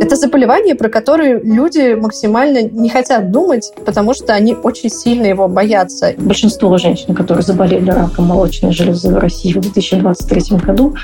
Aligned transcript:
Это 0.00 0.16
заболевание, 0.16 0.74
про 0.74 0.88
которое 0.88 1.40
люди 1.40 1.94
максимально 1.94 2.62
не 2.62 2.88
хотят 2.88 3.30
думать, 3.30 3.72
потому 3.84 4.14
что 4.14 4.32
они 4.32 4.54
очень 4.54 4.90
сильно 4.90 5.26
его 5.26 5.48
боятся. 5.48 6.14
Большинство 6.16 6.76
женщин, 6.78 7.14
которые 7.14 7.42
заболели 7.42 7.90
раком 7.90 8.26
молочной 8.26 8.72
железы 8.72 9.08
в 9.08 9.18
России 9.18 9.52
в 9.52 9.60
2023 9.60 10.58
году, 10.58 10.96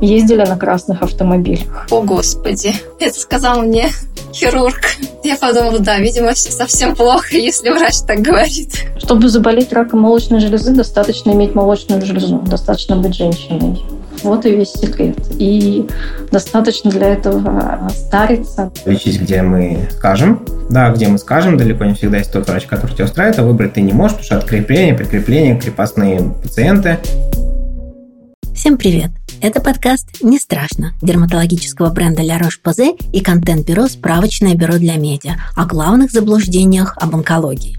ездили 0.00 0.44
на 0.44 0.56
красных 0.56 1.02
автомобилях. 1.02 1.86
О, 1.90 2.02
Господи, 2.02 2.74
это 3.00 3.18
сказал 3.18 3.62
мне 3.62 3.88
хирург. 4.32 4.80
Я 5.24 5.36
подумала, 5.36 5.78
да, 5.78 5.98
видимо, 5.98 6.32
все 6.32 6.50
совсем 6.50 6.94
плохо, 6.96 7.36
если 7.36 7.70
врач 7.70 7.96
так 8.06 8.20
говорит. 8.20 8.84
Чтобы 8.98 9.28
заболеть 9.28 9.72
раком 9.72 10.00
молочной 10.00 10.40
железы, 10.40 10.74
достаточно 10.74 11.30
иметь 11.32 11.54
молочную 11.54 12.04
железу, 12.04 12.38
достаточно 12.38 12.96
быть 12.96 13.14
женщиной. 13.14 13.82
Вот 14.22 14.46
и 14.46 14.54
весь 14.54 14.72
секрет. 14.72 15.16
И 15.38 15.88
достаточно 16.30 16.90
для 16.90 17.14
этого 17.14 17.88
стариться. 17.90 18.72
Лечить, 18.86 19.20
где 19.20 19.42
мы 19.42 19.88
скажем. 19.90 20.44
Да, 20.70 20.90
где 20.90 21.08
мы 21.08 21.18
скажем, 21.18 21.56
далеко 21.56 21.84
не 21.84 21.94
всегда 21.94 22.18
есть 22.18 22.32
тот 22.32 22.48
врач, 22.48 22.66
который 22.66 22.94
тебя 22.94 23.06
устраивает, 23.06 23.38
а 23.40 23.42
выбрать 23.42 23.74
ты 23.74 23.80
не 23.80 23.92
можешь, 23.92 24.12
потому 24.12 24.24
что 24.24 24.38
открепление, 24.38 24.94
прикрепление, 24.94 25.58
крепостные 25.58 26.22
пациенты. 26.42 26.98
Всем 28.54 28.78
привет! 28.78 29.10
Это 29.40 29.60
подкаст 29.60 30.22
«Не 30.22 30.38
страшно» 30.38 30.92
дерматологического 31.02 31.90
бренда 31.90 32.22
La 32.22 32.40
Roche-Posay 32.40 32.96
и 33.12 33.20
контент-бюро 33.20 33.88
«Справочное 33.88 34.54
бюро 34.54 34.74
для 34.74 34.94
медиа» 34.94 35.32
о 35.56 35.66
главных 35.66 36.12
заблуждениях 36.12 36.96
об 36.96 37.16
онкологии. 37.16 37.76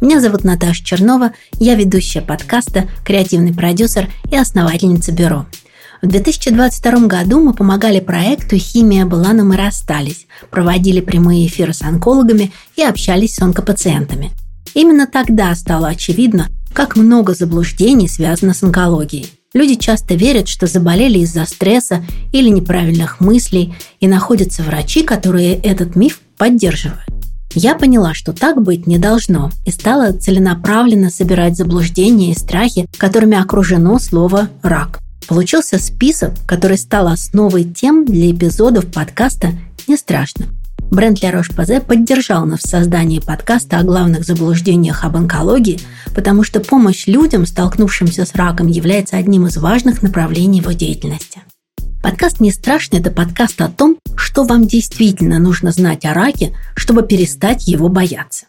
Меня 0.00 0.20
зовут 0.20 0.44
Наташа 0.44 0.84
Чернова, 0.84 1.32
я 1.58 1.74
ведущая 1.74 2.20
подкаста, 2.20 2.84
креативный 3.04 3.52
продюсер 3.52 4.08
и 4.30 4.36
основательница 4.36 5.10
бюро– 5.10 5.46
в 6.02 6.06
2022 6.06 7.06
году 7.06 7.40
мы 7.40 7.52
помогали 7.52 8.00
проекту 8.00 8.56
«Химия 8.56 9.04
была, 9.04 9.32
но 9.32 9.44
мы 9.44 9.56
расстались», 9.56 10.26
проводили 10.50 11.00
прямые 11.00 11.46
эфиры 11.46 11.74
с 11.74 11.82
онкологами 11.82 12.52
и 12.76 12.82
общались 12.82 13.34
с 13.34 13.42
онкопациентами. 13.42 14.32
Именно 14.74 15.06
тогда 15.06 15.54
стало 15.54 15.88
очевидно, 15.88 16.48
как 16.72 16.96
много 16.96 17.34
заблуждений 17.34 18.08
связано 18.08 18.54
с 18.54 18.62
онкологией. 18.62 19.30
Люди 19.52 19.74
часто 19.74 20.14
верят, 20.14 20.48
что 20.48 20.66
заболели 20.66 21.18
из-за 21.18 21.44
стресса 21.44 22.04
или 22.32 22.48
неправильных 22.48 23.20
мыслей, 23.20 23.74
и 23.98 24.06
находятся 24.06 24.62
врачи, 24.62 25.02
которые 25.02 25.56
этот 25.56 25.96
миф 25.96 26.20
поддерживают. 26.38 27.04
Я 27.52 27.74
поняла, 27.74 28.14
что 28.14 28.32
так 28.32 28.62
быть 28.62 28.86
не 28.86 28.96
должно, 28.96 29.50
и 29.66 29.72
стала 29.72 30.12
целенаправленно 30.12 31.10
собирать 31.10 31.56
заблуждения 31.56 32.30
и 32.30 32.38
страхи, 32.38 32.86
которыми 32.96 33.36
окружено 33.36 33.98
слово 33.98 34.48
«рак». 34.62 35.00
Получился 35.30 35.78
список, 35.78 36.32
который 36.44 36.76
стал 36.76 37.06
основой 37.06 37.62
тем 37.62 38.04
для 38.04 38.32
эпизодов 38.32 38.90
подкаста 38.90 39.52
«Не 39.86 39.96
страшно». 39.96 40.46
Бренд 40.90 41.22
Ля 41.22 41.30
Рош-Пазе 41.30 41.80
поддержал 41.80 42.46
нас 42.46 42.62
в 42.62 42.68
создании 42.68 43.20
подкаста 43.20 43.78
о 43.78 43.84
главных 43.84 44.24
заблуждениях 44.24 45.04
об 45.04 45.16
онкологии, 45.16 45.78
потому 46.16 46.42
что 46.42 46.58
помощь 46.58 47.06
людям, 47.06 47.46
столкнувшимся 47.46 48.26
с 48.26 48.34
раком, 48.34 48.66
является 48.66 49.18
одним 49.18 49.46
из 49.46 49.56
важных 49.56 50.02
направлений 50.02 50.58
его 50.58 50.72
деятельности. 50.72 51.42
Подкаст 52.02 52.40
«Не 52.40 52.50
страшно»– 52.50 52.96
это 52.98 53.12
подкаст 53.12 53.60
о 53.60 53.68
том, 53.68 53.98
что 54.16 54.42
вам 54.42 54.66
действительно 54.66 55.38
нужно 55.38 55.70
знать 55.70 56.04
о 56.06 56.12
раке, 56.12 56.56
чтобы 56.74 57.04
перестать 57.04 57.68
его 57.68 57.88
бояться. 57.88 58.46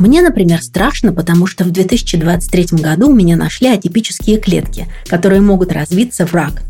Мне, 0.00 0.22
например, 0.22 0.62
страшно, 0.62 1.12
потому 1.12 1.46
что 1.46 1.62
в 1.62 1.70
2023 1.72 2.78
году 2.80 3.10
у 3.10 3.14
меня 3.14 3.36
нашли 3.36 3.68
атипические 3.68 4.38
клетки, 4.38 4.88
которые 5.06 5.42
могут 5.42 5.72
развиться 5.72 6.26
в 6.26 6.32
рак. 6.32 6.62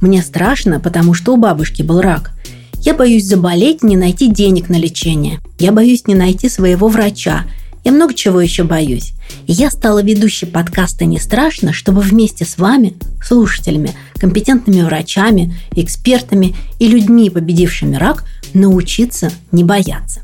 Мне 0.00 0.20
страшно, 0.20 0.80
потому 0.80 1.14
что 1.14 1.32
у 1.32 1.36
бабушки 1.36 1.82
был 1.82 2.00
рак. 2.00 2.32
Я 2.80 2.94
боюсь 2.94 3.24
заболеть, 3.24 3.84
не 3.84 3.96
найти 3.96 4.26
денег 4.26 4.68
на 4.68 4.74
лечение. 4.74 5.38
Я 5.60 5.70
боюсь 5.70 6.08
не 6.08 6.16
найти 6.16 6.48
своего 6.48 6.88
врача. 6.88 7.44
Я 7.84 7.92
много 7.92 8.14
чего 8.14 8.40
еще 8.40 8.64
боюсь. 8.64 9.12
И 9.46 9.52
я 9.52 9.70
стала 9.70 10.02
ведущей 10.02 10.46
подкаста 10.46 11.04
«Не 11.04 11.20
страшно», 11.20 11.72
чтобы 11.72 12.00
вместе 12.00 12.44
с 12.44 12.58
вами, 12.58 12.94
слушателями, 13.24 13.92
компетентными 14.14 14.82
врачами, 14.82 15.54
экспертами 15.76 16.56
и 16.80 16.88
людьми, 16.88 17.30
победившими 17.30 17.94
рак, 17.94 18.24
научиться 18.54 19.30
не 19.52 19.62
бояться. 19.62 20.20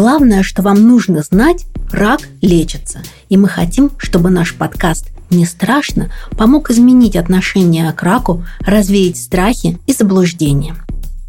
Главное, 0.00 0.42
что 0.42 0.62
вам 0.62 0.88
нужно 0.88 1.20
знать, 1.20 1.66
рак 1.90 2.20
лечится. 2.40 3.02
И 3.28 3.36
мы 3.36 3.48
хотим, 3.48 3.90
чтобы 3.98 4.30
наш 4.30 4.54
подкаст 4.54 5.10
«Не 5.28 5.44
страшно» 5.44 6.10
помог 6.38 6.70
изменить 6.70 7.16
отношение 7.16 7.92
к 7.92 8.02
раку, 8.02 8.42
развеять 8.60 9.18
страхи 9.18 9.78
и 9.86 9.92
заблуждения. 9.92 10.74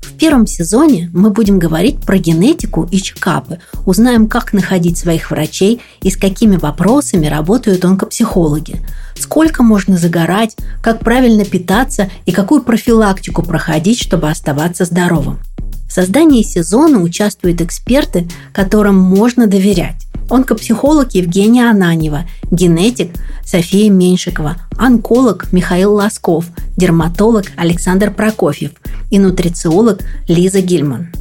В 0.01 0.13
первом 0.17 0.47
сезоне 0.47 1.09
мы 1.13 1.31
будем 1.31 1.59
говорить 1.59 1.99
про 1.99 2.17
генетику 2.17 2.87
и 2.89 3.01
чекапы, 3.01 3.59
узнаем, 3.85 4.29
как 4.29 4.53
находить 4.53 4.97
своих 4.97 5.31
врачей 5.31 5.81
и 6.01 6.09
с 6.09 6.15
какими 6.15 6.55
вопросами 6.55 7.27
работают 7.27 7.83
онкопсихологи, 7.83 8.79
сколько 9.19 9.63
можно 9.63 9.97
загорать, 9.97 10.55
как 10.81 11.01
правильно 11.01 11.43
питаться 11.43 12.09
и 12.25 12.31
какую 12.31 12.61
профилактику 12.63 13.43
проходить, 13.43 14.01
чтобы 14.01 14.29
оставаться 14.29 14.85
здоровым. 14.85 15.39
В 15.91 15.93
создании 15.93 16.41
сезона 16.41 17.01
участвуют 17.01 17.59
эксперты, 17.59 18.25
которым 18.53 18.97
можно 18.97 19.45
доверять. 19.45 20.07
Онкопсихолог 20.29 21.13
Евгения 21.15 21.69
Ананева, 21.69 22.29
генетик 22.49 23.11
София 23.43 23.91
Меньшикова, 23.91 24.55
онколог 24.77 25.51
Михаил 25.51 25.95
Лосков, 25.95 26.45
дерматолог 26.77 27.47
Александр 27.57 28.09
Прокофьев 28.09 28.71
и 29.09 29.19
нутрициолог 29.19 29.99
Лиза 30.29 30.61
Гильман. 30.61 31.11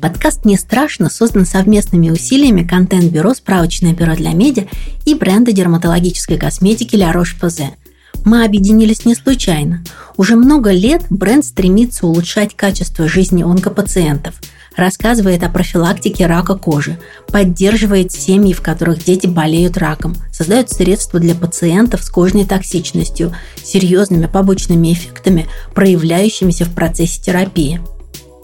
Подкаст 0.00 0.44
«Не 0.44 0.56
страшно» 0.56 1.08
создан 1.08 1.46
совместными 1.46 2.10
усилиями 2.10 2.64
контент-бюро 2.64 3.32
«Справочное 3.34 3.94
бюро 3.94 4.16
для 4.16 4.32
медиа» 4.32 4.64
и 5.06 5.14
бренда 5.14 5.52
дерматологической 5.52 6.36
косметики 6.36 6.96
«Ля 6.96 7.12
Рош-Позе». 7.12 7.76
Мы 8.24 8.44
объединились 8.44 9.04
не 9.04 9.14
случайно. 9.14 9.82
Уже 10.16 10.36
много 10.36 10.70
лет 10.70 11.02
бренд 11.10 11.44
стремится 11.44 12.06
улучшать 12.06 12.54
качество 12.54 13.08
жизни 13.08 13.42
онкопациентов, 13.42 14.34
рассказывает 14.76 15.42
о 15.42 15.48
профилактике 15.48 16.26
рака 16.26 16.54
кожи, 16.54 16.98
поддерживает 17.28 18.12
семьи, 18.12 18.52
в 18.52 18.62
которых 18.62 19.04
дети 19.04 19.26
болеют 19.26 19.76
раком, 19.76 20.14
создает 20.32 20.70
средства 20.70 21.20
для 21.20 21.34
пациентов 21.34 22.02
с 22.02 22.10
кожной 22.10 22.44
токсичностью, 22.44 23.34
серьезными 23.62 24.26
побочными 24.26 24.92
эффектами, 24.92 25.46
проявляющимися 25.74 26.64
в 26.64 26.74
процессе 26.74 27.20
терапии. 27.22 27.80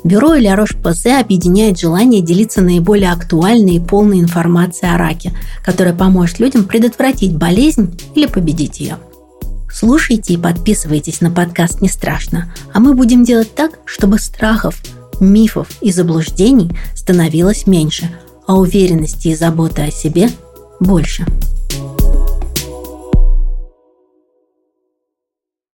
Бюро 0.04 0.34
Ля 0.34 0.54
Рош-Позе 0.54 1.18
объединяет 1.18 1.78
желание 1.78 2.20
делиться 2.20 2.60
наиболее 2.60 3.10
актуальной 3.10 3.76
и 3.76 3.80
полной 3.80 4.20
информацией 4.20 4.92
о 4.92 4.98
раке, 4.98 5.32
которая 5.64 5.94
поможет 5.94 6.40
людям 6.40 6.64
предотвратить 6.64 7.34
болезнь 7.34 7.98
или 8.14 8.26
победить 8.26 8.80
ее. 8.80 8.98
Слушайте 9.74 10.34
и 10.34 10.36
подписывайтесь 10.36 11.20
на 11.20 11.32
подкаст 11.32 11.80
«Не 11.80 11.88
страшно», 11.88 12.54
а 12.72 12.78
мы 12.78 12.94
будем 12.94 13.24
делать 13.24 13.52
так, 13.56 13.80
чтобы 13.86 14.20
страхов, 14.20 14.80
мифов 15.18 15.66
и 15.80 15.90
заблуждений 15.90 16.70
становилось 16.94 17.66
меньше, 17.66 18.08
а 18.46 18.54
уверенности 18.54 19.28
и 19.28 19.34
заботы 19.34 19.82
о 19.82 19.90
себе 19.90 20.30
больше. 20.78 21.26